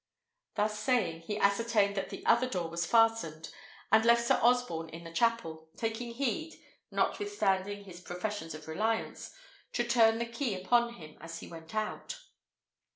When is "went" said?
11.47-11.75